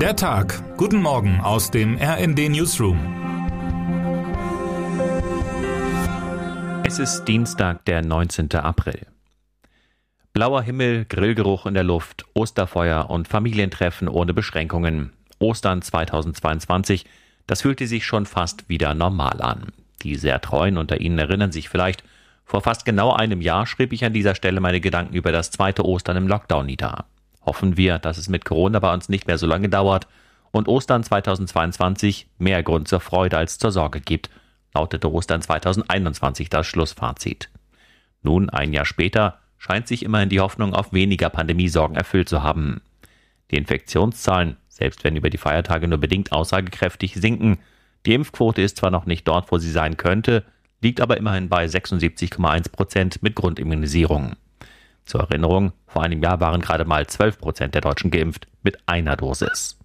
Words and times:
Der 0.00 0.14
Tag. 0.14 0.76
Guten 0.76 1.00
Morgen 1.00 1.40
aus 1.40 1.70
dem 1.70 1.96
RND 1.96 2.50
Newsroom. 2.50 2.98
Es 6.84 6.98
ist 6.98 7.24
Dienstag, 7.24 7.82
der 7.86 8.02
19. 8.02 8.52
April. 8.56 9.06
Blauer 10.34 10.60
Himmel, 10.60 11.06
Grillgeruch 11.06 11.64
in 11.64 11.72
der 11.72 11.82
Luft, 11.82 12.26
Osterfeuer 12.34 13.08
und 13.08 13.26
Familientreffen 13.26 14.06
ohne 14.06 14.34
Beschränkungen. 14.34 15.14
Ostern 15.38 15.80
2022, 15.80 17.06
das 17.46 17.62
fühlte 17.62 17.86
sich 17.86 18.04
schon 18.04 18.26
fast 18.26 18.68
wieder 18.68 18.92
normal 18.92 19.40
an. 19.40 19.72
Die 20.02 20.16
sehr 20.16 20.42
treuen 20.42 20.76
unter 20.76 21.00
Ihnen 21.00 21.18
erinnern 21.18 21.52
sich 21.52 21.70
vielleicht, 21.70 22.04
vor 22.44 22.60
fast 22.60 22.84
genau 22.84 23.14
einem 23.14 23.40
Jahr 23.40 23.66
schrieb 23.66 23.94
ich 23.94 24.04
an 24.04 24.12
dieser 24.12 24.34
Stelle 24.34 24.60
meine 24.60 24.82
Gedanken 24.82 25.14
über 25.14 25.32
das 25.32 25.50
zweite 25.50 25.86
Ostern 25.86 26.18
im 26.18 26.28
Lockdown 26.28 26.66
nieder. 26.66 27.06
Hoffen 27.46 27.76
wir, 27.76 27.98
dass 27.98 28.18
es 28.18 28.28
mit 28.28 28.44
Corona 28.44 28.80
bei 28.80 28.92
uns 28.92 29.08
nicht 29.08 29.26
mehr 29.26 29.38
so 29.38 29.46
lange 29.46 29.68
dauert 29.68 30.08
und 30.50 30.68
Ostern 30.68 31.04
2022 31.04 32.28
mehr 32.38 32.62
Grund 32.62 32.88
zur 32.88 33.00
Freude 33.00 33.38
als 33.38 33.58
zur 33.58 33.70
Sorge 33.70 34.00
gibt, 34.00 34.30
lautete 34.74 35.10
Ostern 35.10 35.40
2021 35.40 36.50
das 36.50 36.66
Schlussfazit. 36.66 37.48
Nun, 38.22 38.50
ein 38.50 38.72
Jahr 38.72 38.84
später, 38.84 39.38
scheint 39.58 39.86
sich 39.86 40.04
immerhin 40.04 40.28
die 40.28 40.40
Hoffnung 40.40 40.74
auf 40.74 40.92
weniger 40.92 41.30
Pandemiesorgen 41.30 41.96
erfüllt 41.96 42.28
zu 42.28 42.42
haben. 42.42 42.82
Die 43.50 43.56
Infektionszahlen, 43.56 44.56
selbst 44.68 45.04
wenn 45.04 45.16
über 45.16 45.30
die 45.30 45.38
Feiertage 45.38 45.88
nur 45.88 45.98
bedingt 45.98 46.32
aussagekräftig, 46.32 47.14
sinken. 47.14 47.58
Die 48.04 48.14
Impfquote 48.14 48.60
ist 48.60 48.78
zwar 48.78 48.90
noch 48.90 49.06
nicht 49.06 49.26
dort, 49.26 49.50
wo 49.50 49.58
sie 49.58 49.70
sein 49.70 49.96
könnte, 49.96 50.44
liegt 50.80 51.00
aber 51.00 51.16
immerhin 51.16 51.48
bei 51.48 51.64
76,1 51.64 52.70
Prozent 52.70 53.22
mit 53.22 53.34
Grundimmunisierung. 53.34 54.36
Zur 55.06 55.20
Erinnerung, 55.22 55.72
vor 55.86 56.02
einem 56.02 56.22
Jahr 56.22 56.40
waren 56.40 56.60
gerade 56.60 56.84
mal 56.84 57.06
12 57.06 57.38
Prozent 57.38 57.74
der 57.74 57.80
Deutschen 57.80 58.10
geimpft 58.10 58.48
mit 58.62 58.78
einer 58.86 59.16
Dosis. 59.16 59.78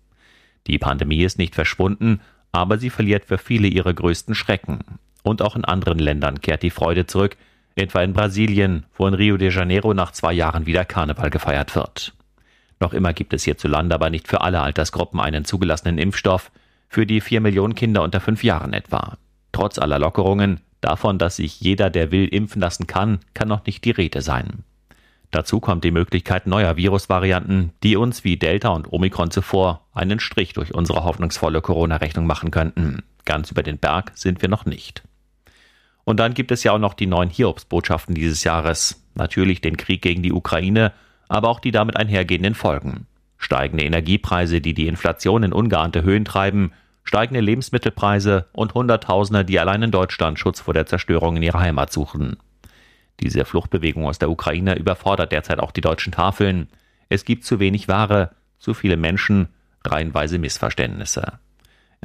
Die 0.68 0.80
Pandemie 0.80 1.24
ist 1.24 1.38
nicht 1.38 1.56
verschwunden, 1.56 2.22
aber 2.52 2.78
sie 2.80 2.90
verliert 2.90 3.26
für 3.26 3.38
viele 3.38 3.68
ihre 3.68 3.94
größten 3.94 4.36
Schrecken. 4.36 4.80
Und 5.24 5.42
auch 5.42 5.56
in 5.56 5.64
anderen 5.64 6.00
Ländern 6.00 6.42
kehrt 6.42 6.64
die 6.64 6.72
Freude 6.72 7.06
zurück, 7.06 7.38
etwa 7.76 8.02
in 8.02 8.14
Brasilien, 8.14 8.86
wo 8.96 9.08
in 9.08 9.14
Rio 9.14 9.38
de 9.38 9.52
Janeiro 9.52 9.94
nach 9.94 10.12
zwei 10.12 10.34
Jahren 10.34 10.66
wieder 10.66 10.86
Karneval 10.86 11.30
gefeiert 11.30 11.76
wird. 11.76 12.14
Noch 12.80 12.94
immer 12.94 13.14
gibt 13.14 13.34
es 13.34 13.44
hierzulande 13.44 13.94
aber 13.94 14.10
nicht 14.10 14.28
für 14.28 14.42
alle 14.42 14.60
Altersgruppen 14.62 15.20
einen 15.20 15.46
zugelassenen 15.46 16.00
Impfstoff, 16.00 16.52
für 16.90 17.06
die 17.06 17.22
vier 17.22 17.40
Millionen 17.40 17.76
Kinder 17.76 18.02
unter 18.02 18.20
fünf 18.20 18.44
Jahren 18.44 18.74
etwa. 18.74 19.18
Trotz 19.52 19.78
aller 19.78 20.00
Lockerungen, 20.00 20.62
davon, 20.82 21.20
dass 21.20 21.36
sich 21.36 21.62
jeder, 21.62 21.92
der 21.92 22.12
will, 22.12 22.26
impfen 22.28 22.60
lassen 22.60 22.88
kann, 22.88 23.20
kann 23.36 23.48
noch 23.48 23.66
nicht 23.66 23.86
die 23.86 23.92
Rede 23.92 24.22
sein. 24.22 24.64
Dazu 25.32 25.62
kommt 25.62 25.86
die 25.86 25.92
Möglichkeit 25.92 26.46
neuer 26.46 26.76
Virusvarianten, 26.76 27.72
die 27.84 27.96
uns 27.96 28.26
wie 28.26 28.36
Delta 28.36 28.70
und 28.70 28.92
Omikron 28.92 29.32
zuvor 29.32 29.88
einen 29.94 30.20
Strich 30.20 30.54
durch 30.54 30.74
unsere 30.74 31.06
hoffnungsvolle 31.06 31.62
Corona-Rechnung 31.62 32.26
machen 32.26 32.52
könnten. 32.52 33.04
Ganz 33.24 33.50
über 33.50 33.64
den 33.64 33.78
Berg 33.78 34.12
sind 34.16 34.42
wir 34.42 34.50
noch 34.50 34.66
nicht. 34.66 35.04
Und 36.04 36.20
dann 36.20 36.34
gibt 36.34 36.52
es 36.52 36.64
ja 36.64 36.74
auch 36.74 36.80
noch 36.80 36.94
die 36.94 37.08
neuen 37.08 37.30
Hiobsbotschaften 37.30 38.14
dieses 38.14 38.44
Jahres. 38.44 39.08
Natürlich 39.16 39.62
den 39.62 39.78
Krieg 39.78 40.02
gegen 40.02 40.22
die 40.22 40.34
Ukraine, 40.34 40.92
aber 41.30 41.48
auch 41.48 41.62
die 41.62 41.72
damit 41.72 41.96
einhergehenden 41.96 42.56
Folgen. 42.56 43.08
Steigende 43.38 43.86
Energiepreise, 43.86 44.60
die 44.60 44.74
die 44.74 44.88
Inflation 44.88 45.44
in 45.44 45.54
ungeahnte 45.54 46.04
Höhen 46.04 46.26
treiben, 46.26 46.74
steigende 47.04 47.40
Lebensmittelpreise 47.40 48.48
und 48.52 48.74
Hunderttausende, 48.74 49.46
die 49.46 49.60
allein 49.60 49.84
in 49.84 49.92
Deutschland 49.92 50.40
Schutz 50.40 50.60
vor 50.60 50.74
der 50.74 50.86
Zerstörung 50.86 51.38
in 51.38 51.44
ihrer 51.44 51.60
Heimat 51.60 51.92
suchen. 51.92 52.38
Diese 53.22 53.46
Fluchtbewegung 53.46 54.06
aus 54.06 54.20
der 54.20 54.30
Ukraine 54.30 54.76
überfordert 54.76 55.32
derzeit 55.32 55.60
auch 55.60 55.72
die 55.72 55.82
deutschen 55.82 56.12
Tafeln. 56.12 56.68
Es 57.10 57.26
gibt 57.26 57.46
zu 57.46 57.60
wenig 57.60 57.88
Ware, 57.88 58.32
zu 58.58 58.74
viele 58.74 58.98
Menschen, 58.98 59.50
reihenweise 59.86 60.40
Missverständnisse. 60.40 61.40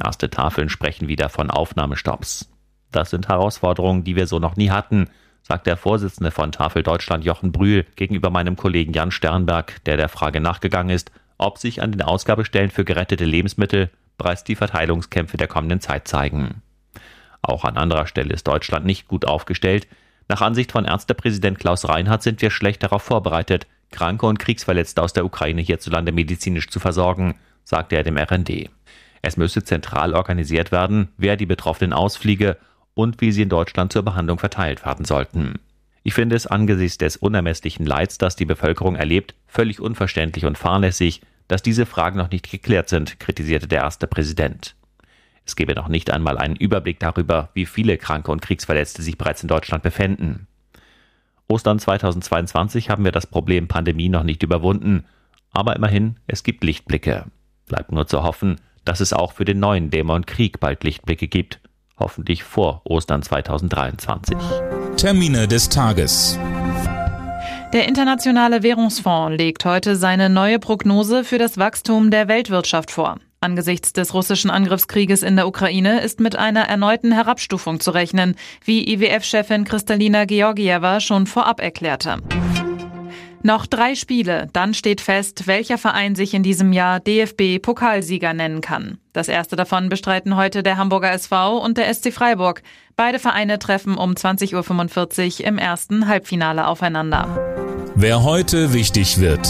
Erste 0.02 0.28
Tafeln 0.28 0.68
sprechen 0.68 1.08
wieder 1.08 1.28
von 1.28 1.50
Aufnahmestopps. 1.50 2.50
Das 2.92 3.10
sind 3.10 3.28
Herausforderungen, 3.28 4.04
die 4.04 4.16
wir 4.16 4.26
so 4.26 4.38
noch 4.38 4.56
nie 4.56 4.70
hatten, 4.70 5.08
sagt 5.42 5.66
der 5.66 5.76
Vorsitzende 5.76 6.30
von 6.30 6.52
Tafel 6.52 6.82
Deutschland 6.82 7.24
Jochen 7.24 7.52
Brühl 7.52 7.86
gegenüber 7.96 8.30
meinem 8.30 8.56
Kollegen 8.56 8.92
Jan 8.92 9.10
Sternberg, 9.10 9.84
der 9.84 9.96
der 9.96 10.08
Frage 10.08 10.40
nachgegangen 10.40 10.94
ist, 10.94 11.12
ob 11.38 11.58
sich 11.58 11.82
an 11.82 11.92
den 11.92 12.02
Ausgabestellen 12.02 12.70
für 12.70 12.84
gerettete 12.84 13.24
Lebensmittel 13.24 13.90
bereits 14.18 14.44
die 14.44 14.56
Verteilungskämpfe 14.56 15.36
der 15.36 15.46
kommenden 15.46 15.80
Zeit 15.80 16.08
zeigen. 16.08 16.62
Auch 17.42 17.64
an 17.64 17.76
anderer 17.76 18.06
Stelle 18.06 18.32
ist 18.34 18.48
Deutschland 18.48 18.86
nicht 18.86 19.08
gut 19.08 19.24
aufgestellt. 19.24 19.86
Nach 20.28 20.40
Ansicht 20.40 20.72
von 20.72 20.84
Ärztepräsident 20.84 21.58
Klaus 21.58 21.88
Reinhardt 21.88 22.22
sind 22.22 22.42
wir 22.42 22.50
schlecht 22.50 22.82
darauf 22.82 23.02
vorbereitet, 23.02 23.66
Kranke 23.90 24.26
und 24.26 24.38
Kriegsverletzte 24.38 25.02
aus 25.02 25.12
der 25.12 25.24
Ukraine 25.24 25.62
hierzulande 25.62 26.12
medizinisch 26.12 26.68
zu 26.68 26.80
versorgen, 26.80 27.36
sagte 27.64 27.96
er 27.96 28.02
dem 28.02 28.16
RND. 28.16 28.70
Es 29.22 29.36
müsse 29.36 29.64
zentral 29.64 30.14
organisiert 30.14 30.72
werden, 30.72 31.08
wer 31.16 31.36
die 31.36 31.46
Betroffenen 31.46 31.92
ausfliege 31.92 32.56
und 32.94 33.20
wie 33.20 33.32
sie 33.32 33.42
in 33.42 33.48
Deutschland 33.48 33.92
zur 33.92 34.02
Behandlung 34.02 34.38
verteilt 34.38 34.84
werden 34.84 35.04
sollten. 35.04 35.60
Ich 36.02 36.14
finde 36.14 36.36
es 36.36 36.46
angesichts 36.46 36.98
des 36.98 37.16
unermesslichen 37.16 37.84
Leids, 37.84 38.18
das 38.18 38.36
die 38.36 38.44
Bevölkerung 38.44 38.94
erlebt, 38.94 39.34
völlig 39.48 39.80
unverständlich 39.80 40.44
und 40.44 40.56
fahrlässig, 40.56 41.22
dass 41.48 41.62
diese 41.62 41.86
Fragen 41.86 42.18
noch 42.18 42.30
nicht 42.30 42.48
geklärt 42.48 42.88
sind, 42.88 43.18
kritisierte 43.18 43.66
der 43.66 43.80
erste 43.80 44.06
Präsident. 44.06 44.75
Es 45.46 45.54
gebe 45.54 45.74
noch 45.74 45.88
nicht 45.88 46.10
einmal 46.10 46.38
einen 46.38 46.56
Überblick 46.56 46.98
darüber, 46.98 47.50
wie 47.54 47.66
viele 47.66 47.96
Kranke 47.98 48.32
und 48.32 48.42
Kriegsverletzte 48.42 49.02
sich 49.02 49.16
bereits 49.16 49.42
in 49.42 49.48
Deutschland 49.48 49.82
befänden. 49.82 50.48
Ostern 51.48 51.78
2022 51.78 52.90
haben 52.90 53.04
wir 53.04 53.12
das 53.12 53.26
Problem 53.26 53.68
Pandemie 53.68 54.08
noch 54.08 54.24
nicht 54.24 54.42
überwunden, 54.42 55.04
aber 55.52 55.76
immerhin, 55.76 56.16
es 56.26 56.42
gibt 56.42 56.64
Lichtblicke. 56.64 57.26
Bleibt 57.66 57.92
nur 57.92 58.08
zu 58.08 58.24
hoffen, 58.24 58.56
dass 58.84 59.00
es 59.00 59.12
auch 59.12 59.32
für 59.32 59.44
den 59.44 59.60
neuen 59.60 59.90
Dämon 59.90 60.26
Krieg 60.26 60.58
bald 60.58 60.82
Lichtblicke 60.82 61.28
gibt, 61.28 61.60
hoffentlich 61.98 62.42
vor 62.42 62.82
Ostern 62.84 63.22
2023. 63.22 64.36
Termine 64.96 65.46
des 65.46 65.68
Tages. 65.68 66.38
Der 67.72 67.86
Internationale 67.86 68.62
Währungsfonds 68.62 69.36
legt 69.36 69.64
heute 69.64 69.96
seine 69.96 70.28
neue 70.28 70.58
Prognose 70.58 71.24
für 71.24 71.38
das 71.38 71.58
Wachstum 71.58 72.10
der 72.10 72.28
Weltwirtschaft 72.28 72.90
vor. 72.90 73.18
Angesichts 73.46 73.92
des 73.92 74.12
russischen 74.12 74.50
Angriffskrieges 74.50 75.22
in 75.22 75.36
der 75.36 75.46
Ukraine 75.46 76.00
ist 76.00 76.18
mit 76.18 76.34
einer 76.34 76.62
erneuten 76.62 77.12
Herabstufung 77.12 77.78
zu 77.78 77.92
rechnen, 77.92 78.34
wie 78.64 78.92
IWF-Chefin 78.92 79.64
Kristalina 79.64 80.24
Georgieva 80.24 80.98
schon 80.98 81.28
vorab 81.28 81.60
erklärte. 81.60 82.16
Noch 83.44 83.66
drei 83.66 83.94
Spiele, 83.94 84.48
dann 84.52 84.74
steht 84.74 85.00
fest, 85.00 85.46
welcher 85.46 85.78
Verein 85.78 86.16
sich 86.16 86.34
in 86.34 86.42
diesem 86.42 86.72
Jahr 86.72 86.98
DFB-Pokalsieger 86.98 88.34
nennen 88.34 88.62
kann. 88.62 88.98
Das 89.12 89.28
erste 89.28 89.54
davon 89.54 89.88
bestreiten 89.88 90.34
heute 90.34 90.64
der 90.64 90.76
Hamburger 90.76 91.12
SV 91.12 91.58
und 91.58 91.78
der 91.78 91.94
SC 91.94 92.12
Freiburg. 92.12 92.64
Beide 92.96 93.20
Vereine 93.20 93.60
treffen 93.60 93.96
um 93.96 94.14
20.45 94.14 95.42
Uhr 95.42 95.46
im 95.46 95.58
ersten 95.58 96.08
Halbfinale 96.08 96.66
aufeinander. 96.66 97.28
Wer 97.94 98.24
heute 98.24 98.72
wichtig 98.72 99.20
wird. 99.20 99.48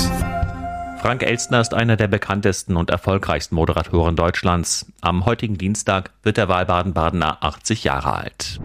Frank 1.07 1.23
Elstner 1.23 1.61
ist 1.61 1.73
einer 1.73 1.97
der 1.97 2.09
bekanntesten 2.09 2.77
und 2.77 2.91
erfolgreichsten 2.91 3.55
Moderatoren 3.55 4.17
Deutschlands. 4.17 4.87
Am 5.01 5.25
heutigen 5.25 5.57
Dienstag 5.57 6.11
wird 6.25 6.37
der 6.37 6.49
Wahlbaden-Badener 6.49 7.45
80 7.45 7.85
Jahre 7.85 8.13
alt. 8.13 8.59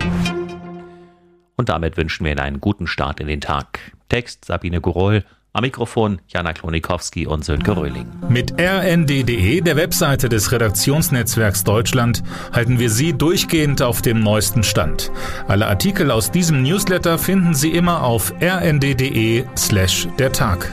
Und 1.55 1.69
damit 1.69 1.97
wünschen 1.97 2.23
wir 2.23 2.31
Ihnen 2.31 2.39
einen 2.39 2.59
guten 2.59 2.87
Start 2.87 3.19
in 3.19 3.27
den 3.27 3.41
Tag. 3.41 3.79
Text 4.09 4.45
Sabine 4.45 4.81
Gurol, 4.81 5.23
am 5.53 5.61
Mikrofon 5.61 6.19
Jana 6.29 6.53
Klonikowski 6.53 7.27
und 7.27 7.45
Sönke 7.45 7.77
Röhling. 7.77 8.07
Mit 8.27 8.59
rnd.de, 8.59 9.61
der 9.61 9.75
Webseite 9.75 10.27
des 10.27 10.51
Redaktionsnetzwerks 10.51 11.63
Deutschland, 11.63 12.23
halten 12.53 12.79
wir 12.79 12.89
Sie 12.89 13.13
durchgehend 13.13 13.83
auf 13.83 14.01
dem 14.01 14.19
neuesten 14.19 14.63
Stand. 14.63 15.11
Alle 15.47 15.67
Artikel 15.67 16.09
aus 16.09 16.31
diesem 16.31 16.63
Newsletter 16.63 17.19
finden 17.19 17.53
Sie 17.53 17.69
immer 17.69 18.01
auf 18.01 18.33
rnd.de 18.41 19.45
slash 19.55 20.07
der 20.17 20.31
Tag. 20.31 20.71